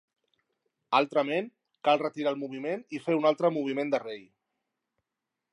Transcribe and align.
Altrament, 0.99 1.51
cal 1.89 2.01
retirar 2.03 2.33
el 2.37 2.41
moviment 2.45 2.83
i 2.99 3.05
fer 3.09 3.21
un 3.21 3.31
altre 3.33 3.55
moviment 3.59 3.97
de 3.97 4.05
rei. 4.09 4.29